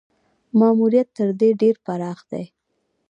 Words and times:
ماموریت 0.59 1.07
تر 1.17 1.29
دې 1.39 1.49
ډېر 1.61 1.75
پراخ 1.85 2.19
دی. 2.31 2.45